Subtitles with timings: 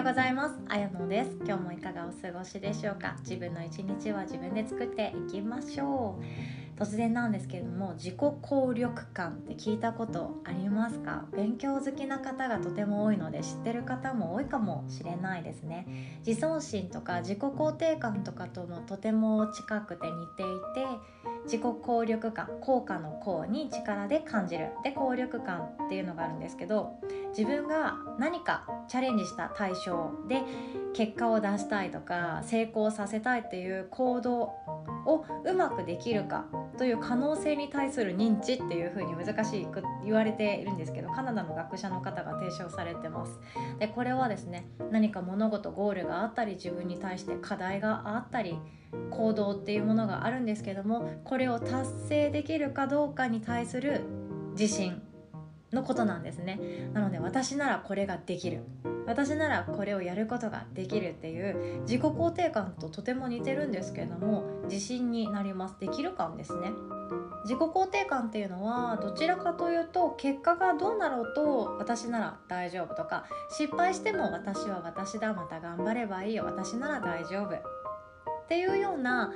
[0.00, 0.54] ようございます。
[0.70, 1.36] あやのです。
[1.44, 3.16] 今日もいかがお過ごしでしょうか？
[3.18, 6.18] 自分の一日は自分で作っていきましょ
[6.78, 6.80] う。
[6.82, 11.26] 突然なんですけれども自己効力感って聞いたことありますか？
[11.36, 16.22] 勉強好きな方がとても多いので知ってる方も多いかもしれないですね。
[16.26, 20.86] 自尊心とか自己肯定感とかともとても近くて似ていて
[21.50, 24.68] 自己効力感効果の効に力で感じる。
[24.84, 27.00] で効力感っていうのがあるんですけど
[27.36, 30.42] 自分が何かチャレンジした対象で
[30.94, 34.52] 結果を出したいとか成功させたいっていう行動
[35.06, 36.44] をうまくできるか
[36.80, 43.38] という可能性に対する認知っていうふうに難しく言われているんですけどカナダの学者の方が提唱されてます。
[43.78, 48.58] でこれはですね何か物事ゴールがあったり自分に対して課題があったり
[49.10, 54.00] 行動っていうものがあるんですけどもこれを達成できるかどうかに対する
[54.52, 55.02] 自信
[55.74, 56.88] のことなんですね。
[56.94, 58.62] なので私ならこれができる。
[59.10, 65.74] 私ならこれをやることができるっていう自己肯定感ととても似てるんですけれども自信になります。
[65.80, 66.70] できる感ですね。
[67.42, 77.56] 自己肯定感っていうのはどちらかというと結果がどうなろうと私なら大丈夫とか失敗しても私は私だまた頑張ればいいよ私なら大丈夫。
[77.56, 77.58] っ
[78.48, 79.32] ていうような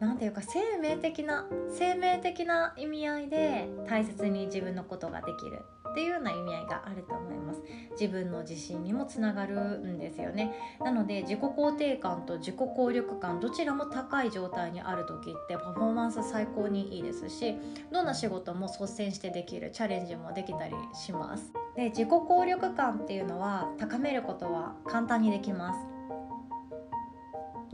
[0.00, 5.62] 何ていうか生命的な生命的な意味合いで大切に自分のことができる。
[5.94, 7.62] っていうような意味合いがあると思います。
[7.92, 10.52] 自分の自信にもつながるんですよね。
[10.80, 17.56] なので自己肯定感と自己効力感どちらも高い状態にある時ってパフォーマンス最高にいいですし
[17.92, 21.52] どんな仕事も率先してできるチャレンジもできたりします。
[21.76, 25.93] で自己効力感っていうのは高めることは簡単にできます。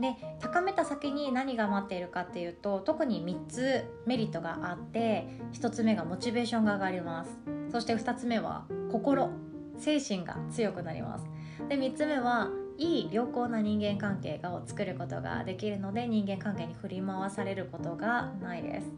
[0.01, 7.37] で高めた先に何が待っているかっていうと特に3つメリットがあって1つ目がモチベーションが上がります。
[7.71, 9.29] そして2つ目は心
[9.77, 11.25] 精神が強くなります。
[11.69, 18.91] で3つ目はいい良好な人間関係を作ることができるので人間関係に振り回されることがないです。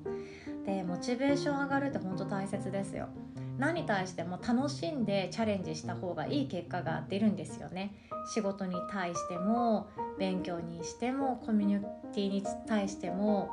[0.66, 3.10] でモチベーション上がるって本当大切ですよ。
[3.58, 7.94] 何に対しても楽しんでチャレンジした方がいい結果が出るんですよね。
[8.34, 9.88] 仕事に対しても
[10.20, 13.50] 勉強にしてもコミュニティに対しても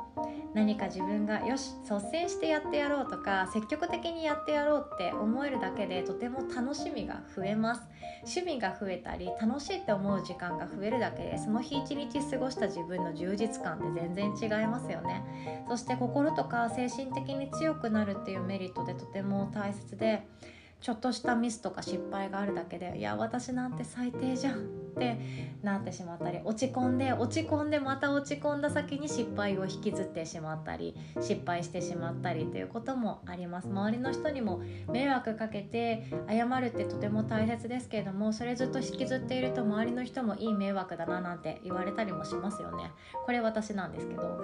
[0.53, 7.81] 何か自分がよし率先してやってやろうとか積極的にやってやろうって思えるだけでとても楽しみが増えます。
[8.23, 15.23] 趣味が増えたり楽しいって思う時間が増えるだけでその日一日過ごした自分の充実感って全然違いますよね。
[15.67, 20.27] そして心とか精神的に強くなるっていうメリットでとても大切で
[20.81, 25.17] ちょっとしたミスとか失敗があるだけでいや私なんて最低じゃんって
[25.63, 33.67] なってしまったり落ち込んで落ち込んでまた落ち込んだ先に失敗を引きずってしまったり失敗してしまったりということもあります。
[33.67, 42.91] 周りの人にも迷惑かけて謝るってとても大切ですけれどもそれずっと引きずっていると周りの人もいい迷惑だななんて言われたりもしますよね。
[43.25, 44.41] これ私なんですけど。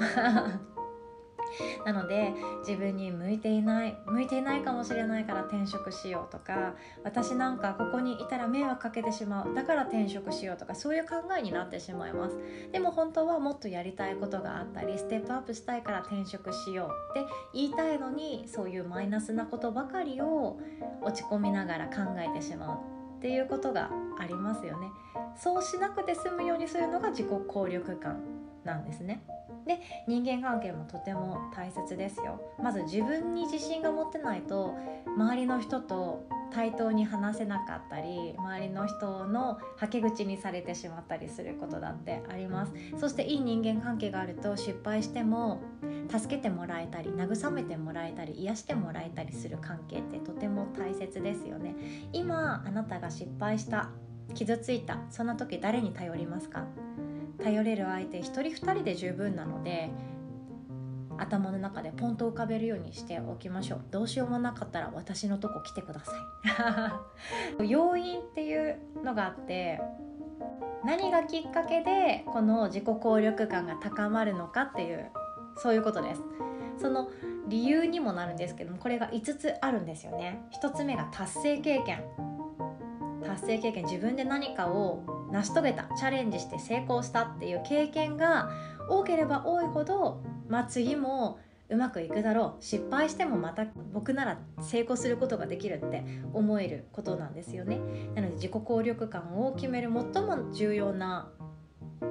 [1.86, 12.38] なので自分に向いていない向いていないかもしれないから転職しようとか私なんかここにいたら迷惑かけてしまうだから転職しようとかそういう考えになってしまいます。
[12.72, 20.60] でも本当はもっとやりたいことがあったりステップアップしたいから転職しようって言いたいのにそういうマイナスなことばかりを
[21.02, 22.78] 落ち込みながら考えてしまう
[23.18, 24.88] っていうことがありますよね。
[25.36, 28.20] そうしなくて済むようにするのが自己効力感
[28.64, 29.24] なんですね。
[29.68, 32.42] で人間関係もとても大切ですよ。
[32.62, 34.76] まず自分に自信が持ってないと
[35.16, 42.72] 周りの人と対等に話せなかったり周りの人のはけ口にされてしまったりすることだってあります。
[42.98, 45.62] そしていい人間関係があると失敗しても
[46.10, 51.76] 助けてもらえたり慰めてもらえたり癒してもらえたりする関係ってとても大切ですよね。
[52.14, 53.90] 今あなたが失敗した
[54.34, 56.66] 傷ついたそんな時誰に頼りますか？
[57.44, 59.90] 頼れる相手1人2人で十分なので
[61.18, 63.82] 頭の中でポンと浮かべるようにしておきましょう。
[63.92, 66.12] どうしようもなかったら私のとこ来てくださ
[67.60, 67.68] い。
[67.70, 69.82] 要因っていうのがあって
[70.86, 75.10] 何がきっかけでこの自己効力感が高まるのかっていう
[75.58, 76.22] そういうことです。
[76.78, 77.10] その
[77.48, 80.46] 理由にもなるんですけどもこれが5つあるんですよね。
[80.62, 82.04] 1つ目が達成経験。
[83.26, 88.50] 達成経験自分で何かを成し遂げたチャレンジして成功したっていう経験が
[88.90, 91.40] 多ければ多いほど、まあ、次も
[91.70, 96.04] うまくいくだろう失敗してもまた僕なら成功することができるって
[96.34, 97.80] 思えることなんですよね。
[98.16, 101.30] なので自己効力感を決める最も重要な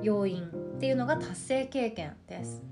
[0.03, 2.63] 要因っていうのが達成経験です。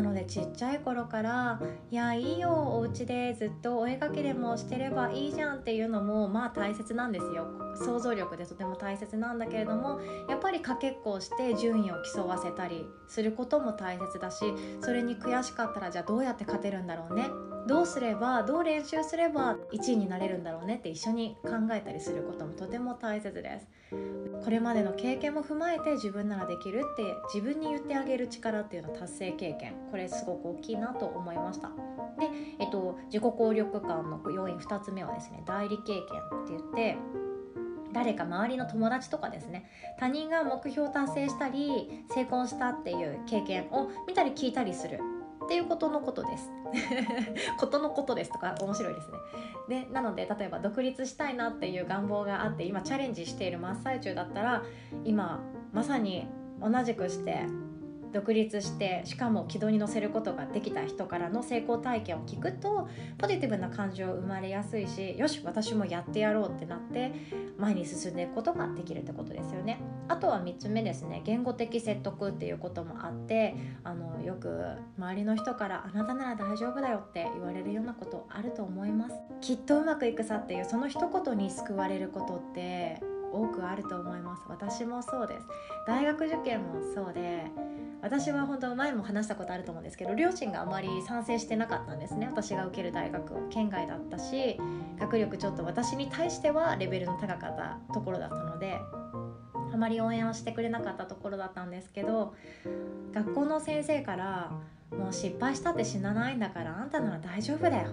[0.00, 1.60] ななのでちっちゃい頃から
[1.90, 7.46] 「いやいいよお家でずっとお絵かきでもしてればいいじゃん」っていうのもまあ大切なんですよ。
[7.76, 14.44] 想像力でとても大切なんだけれどもやっぱりかけっこをして順位を競わせたりすることも大切だし
[14.80, 17.28] それに悔しかったらじゃあどうやって勝てるんだろうね
[17.66, 23.68] どうすればどう練習すれば1位になれるんだろうねって一緒に考えたりすることもとても大切です。
[24.44, 29.74] これまでの経験も踏まえて自分ならできるって自分に言ってあげる力っていうのは達成経験。
[29.90, 31.68] これすごく大きいなと思いました。
[32.18, 36.96] で、えっと、自己効力感の要因2つ目はですね代理経験って言って
[37.92, 39.68] 誰か周りの友達とかですね
[39.98, 45.00] 他人が目標を達成したり成功したっていう経験を見たり聞いたりする。
[45.50, 46.48] っていうことのことです
[47.58, 49.18] ことのことですとか面白いですね
[49.84, 54.62] でなので例えば独立したいなっていう願望があって今チャレンジしている真っ最中だったら
[55.04, 55.40] 今
[55.72, 56.28] まさに
[56.62, 57.46] 同じくして
[58.12, 62.88] 独立してしかも軌道に乗せることができた人からの成功体験を聞くと
[63.18, 67.10] ポジティブな感情生まれやすいしよし私もやってやろうってなって
[67.58, 69.80] 前に進んでいくことができるってことですよね。
[70.10, 71.22] あとは3つ目ですね。
[71.24, 73.54] 言語的説得っていうこともあって
[73.84, 79.14] あのよく周りの人から「あなたなら大丈夫だよ」って言われるようなことあると思います。
[79.40, 83.00] きっとうまくいくさっていうその一言に救われることって
[83.32, 84.42] 多くあると思います。
[84.48, 85.46] 私もそうです。
[85.86, 87.44] 大学受験もそうで
[88.02, 92.26] 私は本当前も話したことあると思うんですけど両親があまり賛成してなかったんですね。
[92.26, 94.58] 私が受ける大学を県外だったし
[94.98, 98.80] 学力ちょっと私に対してはレベルの高かったところだったので
[99.80, 102.34] まり応援をしてくれなかったところだったんですけど
[103.12, 104.52] 学校の先生から
[104.96, 107.90] 「もう失敗したって死なないんだからあんたなら大丈夫だよ」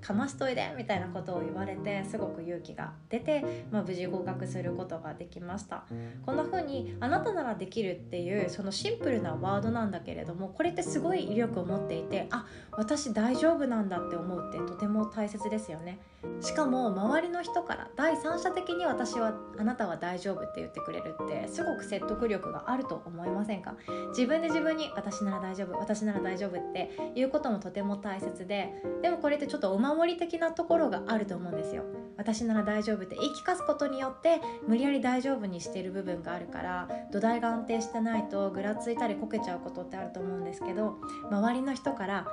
[0.00, 5.84] かましといでみたいなことを言われてすごく勇気が出て、まあ、無事合格することができました。
[6.24, 15.98] こんな風にあなたならできるっていうそのシンプルなワードなんだけれどもこれってすごい威力を持っていてあ私大丈夫なんだって思うってとても大切ですよね。
[16.40, 23.76] しかも周りの人から第三者的に私はあなたは大丈夫って言ってくれるってすごく説得力があると思いませんか？
[24.08, 31.84] 自分で自分に私なら大丈夫私なら大丈夫っていうこともとても大切ででもこれってちょっとお守り的なところがあると思うんですよ。
[32.16, 40.96] 私なら大丈夫って言い聞かすことによって無理やり大丈夫にしている部分があるから土台が安定してないとぐらついたりこけちゃうことってあると思うんですけど
[41.30, 42.26] 周りの人から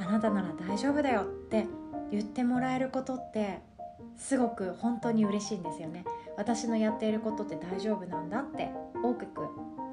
[0.00, 1.66] あなたなら大丈夫だよって
[2.10, 3.60] 言ってもらえることって
[4.16, 6.04] すごく本当に嬉しいんですよね。
[6.38, 8.70] 私のやっていることって大丈夫なんだって
[9.02, 9.42] 大きく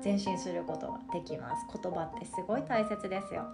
[0.04, 1.66] 前進することができます。
[1.82, 3.46] 言葉ってすごい大切ですよ。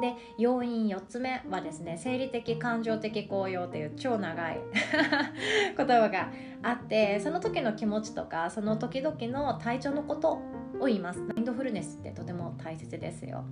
[0.00, 4.60] で要因4つ目はですね生理的感情的高揚という超長い
[5.76, 6.30] 言葉が
[6.62, 10.40] あってその時の気持ちとかその時々の体調のこと
[10.80, 11.20] を言います。
[11.20, 13.44] マインドフルネスってとても大切ですよ。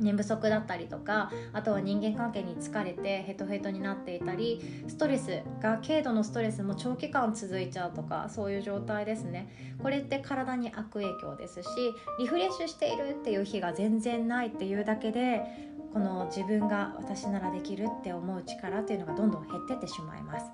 [0.00, 9.76] 寝不足だったりとかあとは人間関係に疲れてヘトヘトになっていたりストレスが軽度のストレスも長期間続いちゃうとかそういう状態ですね。
[9.82, 11.68] これって体に悪影響ですし
[12.18, 15.42] リフレッシュしているっていう日が全然ないっていうだけで
[15.92, 20.46] この自分が私ならできるって思う力っていうのがどんどん減ってってしまいます。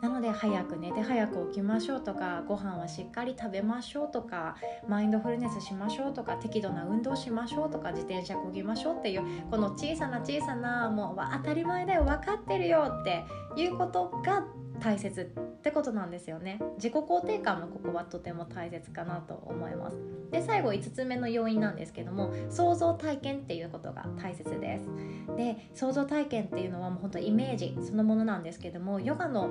[0.00, 4.56] なので早く寝て早く起きましょうとかご飯はしっかり食べましょうとか
[4.86, 13.24] マインドフルネスしましょうとか適度な運動しましょうとか自転車こぎましょうっていうこの小さな小さなもう当たり前だよ分かってるよって
[13.56, 14.44] いうことが
[14.80, 15.32] 大切。
[15.58, 16.60] ってことなんですよね。
[16.76, 19.98] 自己肯定感もここはとても大切かなと思います。
[20.30, 24.88] で最後5つ目の要因なんですけども想像体験っていうことが大切です。
[25.36, 29.50] で想像体験っていうのはもうほんとイメージそのものなんですけどもヨガの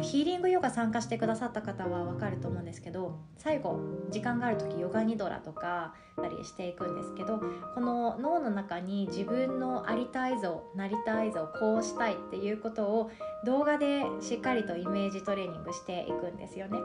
[0.00, 3.80] ヒーリングヨガ参加してくださった方は分かると思うんですけど最後
[4.10, 7.40] 時間がある時ヨガニドラとかたりしていくんですけど
[7.74, 13.10] この脳の中に自分のありたい像なりたい像こうしたいっていうことを
[13.44, 16.78] 動画でしっかりとイメージトレーニングしていくんですよね。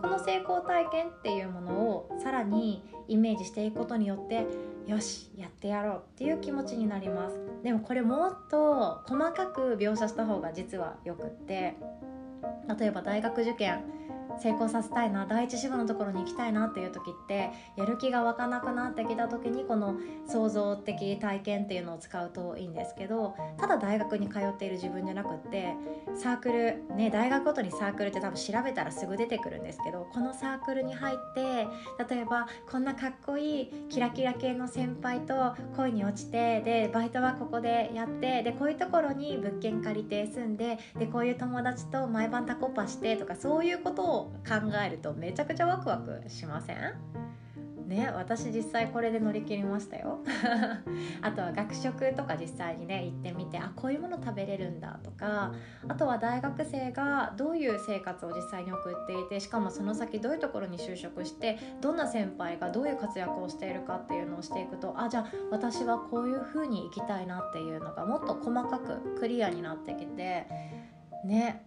[0.00, 4.46] この成功体験っていうものをさらにイメージしていくことによって
[4.86, 7.40] よしやってやろうっていう気持ちになります。
[7.62, 11.76] でもこれもっと細かく描写した方が実はよくって
[12.78, 13.80] 例えば大学受験
[14.40, 25.74] 成功させたいな第一志望のところに行きたいなっていう時ってやる気が湧かなくなってきた時にこの創造的体験っていうのを使うといいんですけどただ大学に通っている自分じゃなくって
[26.16, 31.66] サークルね大学ごとにサークルって多分調べたらすぐ出てくるんですけどこのサークルに入って
[32.14, 47.22] 例えばこんなかっこいいキラキラ系の先輩と恋に落ちてでバイトはここでやってでこういうところに物件借りて住んででこういう友達と毎晩タコパしてとかそういうことを考えるとめちゃくちゃワクワクしません？
[47.92, 50.18] ね私実際これで乗り切りましたよ。
[51.20, 55.52] あとは学食とか実際にね行ってみてあこういうもの食べれるんだとか
[55.88, 70.46] あとは大学生がどういう生活を実際に送っていてしかもその先どういうところに就職してどんな先輩がどういう活躍をしているかっていうのをしていくとあじゃあ私はこういう風に生きたいなっていうのがもっと細かくクリアになってきて
[71.24, 71.66] ね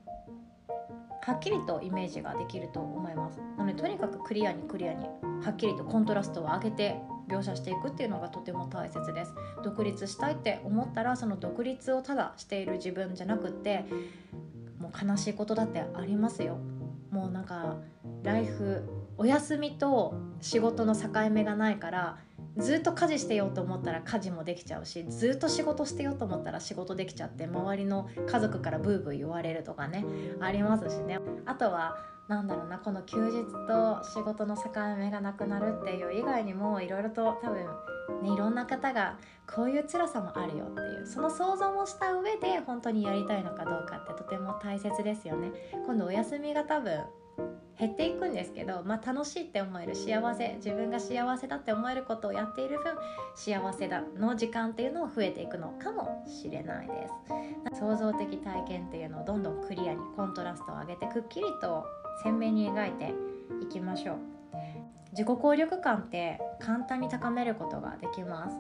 [1.26, 3.40] はっきりとイメージができると思います。
[3.58, 5.08] なのでとにかくクリアにクリアに
[5.44, 9.34] はっきりとコントラストを上げて描写していくっていうのがとても大切です。
[9.64, 13.86] 独立したいって思ったらその独立をただしている自分じゃなくって
[14.78, 16.60] もう悲しいことだってありますよ。
[17.10, 17.78] もうなんか
[18.22, 18.84] ライフ
[19.18, 22.20] お休みと仕事の境目がないから
[22.58, 30.06] ずっと家事してようと思ったら家事もできちゃうしずっと仕事してようと思ったら仕事できちゃって周りの家族からブーブー言われるとかね
[30.40, 31.20] ありますしね。
[31.46, 31.98] あとは
[32.28, 37.66] なんだろうなこの休日と仕事の境目がなくなるっていう以外にもいろいろと多分
[38.24, 39.20] ねいろんな方が
[39.54, 45.52] こういう辛さもあるよっていうその想像もした上で本当にやりたいのかどうかってとても大切ですよね。
[45.86, 47.04] 今度お休みが多分
[47.78, 52.96] 減っていくんですけど、まあ、楽しいって思える幸せ自分が幸せだって思えることをやっている分
[53.36, 57.08] 幸せだの時間っていうのを増えていくのかもしれないで
[57.74, 57.80] す。
[57.80, 61.86] 創造的体験っていうのをどんどんクリアにコントラストを上げてくっきりと
[62.24, 63.14] 鮮明に描いて
[63.62, 64.18] いきましょう。
[65.12, 68.56] 自己効力感って簡単に高めることができます。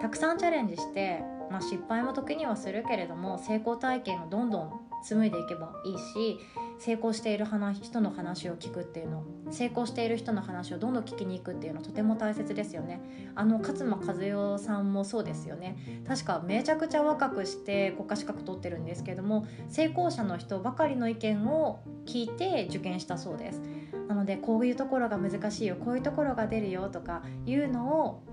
[0.00, 6.38] たくさんチャレンジして、まあ、失敗も時にはするけれども成功体験をどんどん紡いでいけばいいし
[6.82, 9.22] 成功している話人の話を聞くっていうの
[9.52, 13.00] 成功している人の話をどんどん聞きに行くっていうのとても大切ですよね。
[13.36, 15.76] あの勝間和代さんもそうですよね。
[16.08, 23.62] 確かめちゃくちゃ若くして国家資格取ってるんですけども成功者の人ばかりの意見を聞いて受験したそうです。
[24.08, 28.24] なのでこういうところが難しいよこういうところが出るよとかいうのを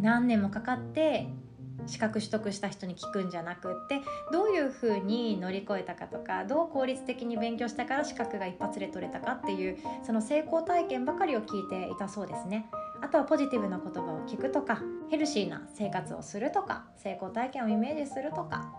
[0.00, 1.28] 何年もかかって
[1.86, 4.00] 資格取得した人に聞くんじゃなくって
[4.32, 12.66] どういうふうに乗り越えたかとかどう効率的に勉強したから資格が一発で取れたかっていうその成功体験ばかりを聞いていたそうですね。
[13.02, 18.72] あとはポジティブな言葉を聞くとかヘルシーな生活をするとか成功体験をイメージするとか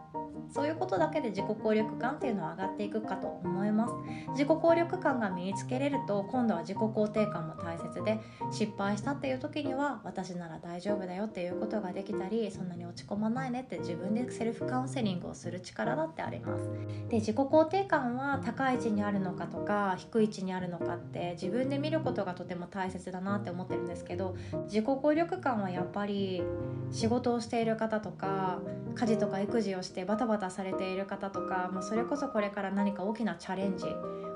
[0.54, 3.94] そういうことだけで自己効力感っていうのは上がっていくかと思います。
[4.32, 8.20] 自己効力感が身につけれると今度は自己肯定感も大切で
[8.52, 16.70] 失敗したっていう時には私なら大丈夫だよっていうことができたりそんなに落ち込まないねって自分でセルフカウンセリングをする力だってあります。
[17.10, 24.36] で自己肯定感は高い位置にあるのかとか低い位置にあるのかって自分で見ることがとても大切だなって思ってるんですけど
[24.66, 26.44] 自己効力感はやっぱり
[26.92, 28.60] 仕事をしている方とか
[28.96, 33.86] 家事とか育児をしてバタバタされている方とかもうそれこそこれから何か大きなチャレンジ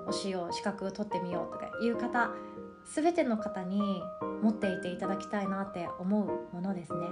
[0.07, 2.31] をしよう資格を取ってみようとかいう方
[2.93, 4.01] 全ての方に
[4.41, 7.07] 持っていていただきたいなって思うものですね。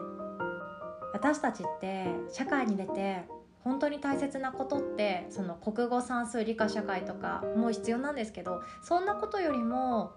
[1.13, 3.23] 私たちって社会に出て
[3.63, 10.13] 本当に大切なことってその国語算数理科社会とかも必要なんですけどそんなことよりも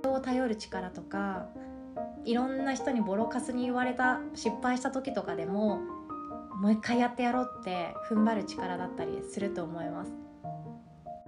[0.00, 1.46] 人を頼る力とか
[2.24, 5.80] いろんな人にボロカスに言われた失敗した時とかでも
[6.60, 10.12] もう一回やってやろうって踏ん張る力だったりすると思います。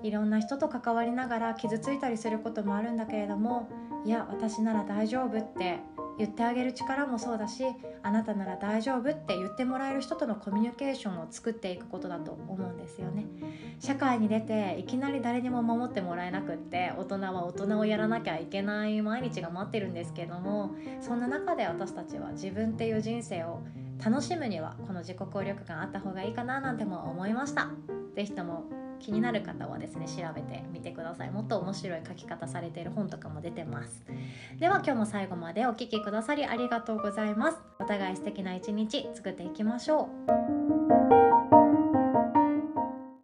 [0.02, 3.68] いろんな人と関わりながら傷ついたりすることもあるんだけれども
[4.04, 5.80] いや私なら大丈夫って
[6.18, 7.64] 言ってあげる力もそうだし
[8.02, 13.26] あなたなら大丈夫って言ってもらえる人とのコミュニケーションを作っていくことだと思うんですよね。
[13.78, 23.62] 社会に出ていきなり誰にも守ってもらえなくって大人は大人をやらなきゃいけない毎日が待ってるんですけどもそんな中で私たちは自分っていう人生を
[24.04, 27.70] 楽しむにはこの自己効力感あった方がいいかななんても思いました。
[28.14, 28.64] 是非とも
[28.98, 31.30] 気になる方はですね調べてみてください。
[31.30, 34.04] もっと面白い書き方されている本とかも出てます。
[34.58, 37.58] では今日も最後までお聴きくださりありがとうございます。
[37.78, 41.37] お互い素敵な一日作っていきましょう。